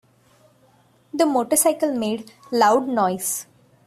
[1.13, 3.45] The motorcycle made loud noise.